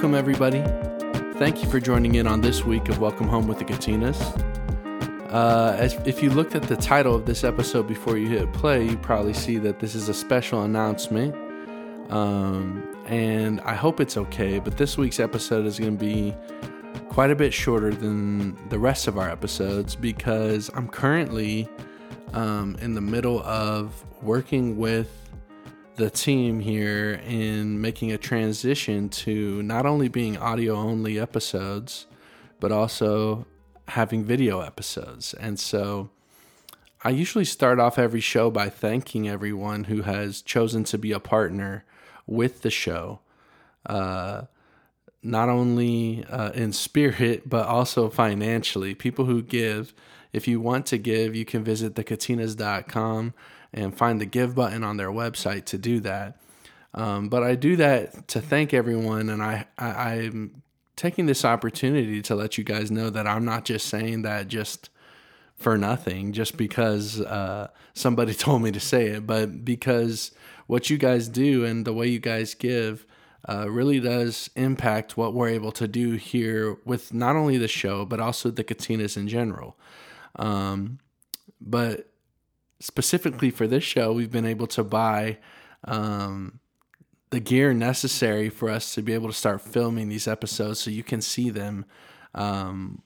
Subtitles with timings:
[0.00, 0.62] Welcome, everybody.
[1.38, 4.18] Thank you for joining in on this week of Welcome Home with the Katinas.
[5.30, 8.82] Uh, as if you looked at the title of this episode before you hit play,
[8.82, 11.34] you probably see that this is a special announcement.
[12.10, 16.34] Um, and I hope it's okay, but this week's episode is going to be
[17.10, 21.68] quite a bit shorter than the rest of our episodes because I'm currently
[22.32, 25.19] um, in the middle of working with
[25.96, 32.06] the team here in making a transition to not only being audio only episodes,
[32.58, 33.46] but also
[33.88, 35.34] having video episodes.
[35.34, 36.10] And so
[37.02, 41.20] I usually start off every show by thanking everyone who has chosen to be a
[41.20, 41.84] partner
[42.26, 43.20] with the show.
[43.86, 44.42] Uh,
[45.22, 48.94] not only uh, in spirit, but also financially.
[48.94, 49.94] People who give.
[50.32, 53.34] If you want to give, you can visit thekatinas.com
[53.72, 56.40] and find the give button on their website to do that.
[56.94, 60.62] Um, but I do that to thank everyone, and I, I I'm
[60.96, 64.90] taking this opportunity to let you guys know that I'm not just saying that just
[65.54, 70.32] for nothing, just because uh, somebody told me to say it, but because
[70.66, 73.06] what you guys do and the way you guys give
[73.48, 78.04] uh, really does impact what we're able to do here with not only the show
[78.04, 79.78] but also the Katinas in general.
[80.36, 80.98] Um,
[81.60, 82.09] but
[82.80, 85.38] specifically for this show, we've been able to buy
[85.84, 86.58] um,
[87.30, 91.04] the gear necessary for us to be able to start filming these episodes, so you
[91.04, 91.84] can see them,
[92.34, 93.02] um,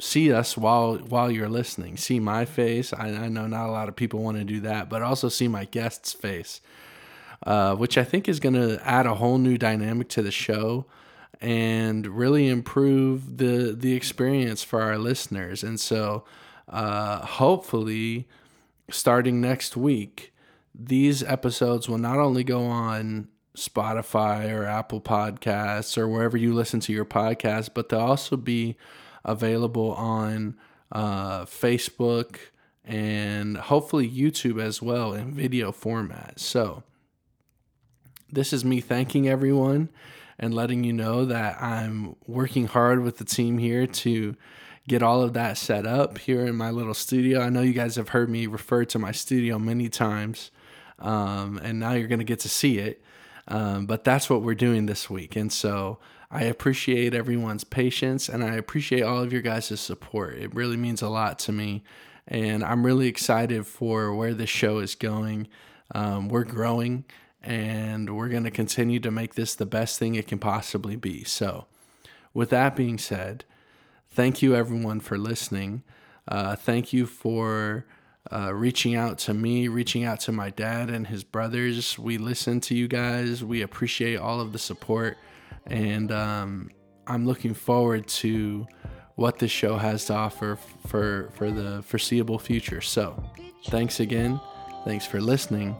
[0.00, 1.96] see us while while you're listening.
[1.96, 2.92] See my face.
[2.92, 5.46] I, I know not a lot of people want to do that, but also see
[5.46, 6.60] my guest's face,
[7.46, 10.86] uh, which I think is going to add a whole new dynamic to the show
[11.40, 15.62] and really improve the the experience for our listeners.
[15.62, 16.24] And so,
[16.68, 18.26] uh, hopefully
[18.92, 20.32] starting next week,
[20.74, 26.80] these episodes will not only go on Spotify or Apple Podcasts or wherever you listen
[26.80, 28.76] to your podcast, but they'll also be
[29.24, 30.56] available on
[30.92, 32.36] uh, Facebook
[32.84, 36.40] and hopefully YouTube as well in video format.
[36.40, 36.82] So,
[38.32, 39.88] this is me thanking everyone
[40.38, 44.36] and letting you know that I'm working hard with the team here to
[44.90, 47.40] get all of that set up here in my little studio.
[47.40, 50.50] I know you guys have heard me refer to my studio many times,
[50.98, 53.00] um, and now you're going to get to see it.
[53.46, 55.36] Um, but that's what we're doing this week.
[55.36, 55.98] And so
[56.28, 60.34] I appreciate everyone's patience and I appreciate all of your guys' support.
[60.38, 61.84] It really means a lot to me.
[62.26, 65.46] And I'm really excited for where this show is going.
[65.94, 67.04] Um, we're growing
[67.42, 71.24] and we're going to continue to make this the best thing it can possibly be.
[71.24, 71.66] So,
[72.32, 73.44] with that being said,
[74.10, 75.82] thank you everyone for listening.
[76.28, 77.86] Uh, thank you for
[78.30, 81.98] uh, reaching out to me, reaching out to my dad and his brothers.
[81.98, 83.44] We listen to you guys.
[83.44, 85.16] We appreciate all of the support,
[85.66, 86.70] and um,
[87.06, 88.66] I'm looking forward to
[89.16, 92.80] what this show has to offer for for the foreseeable future.
[92.80, 93.22] So,
[93.66, 94.40] thanks again.
[94.84, 95.76] Thanks for listening.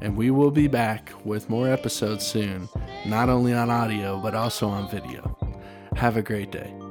[0.00, 2.68] And we will be back with more episodes soon,
[3.06, 5.36] not only on audio, but also on video.
[5.96, 6.83] Have a great day.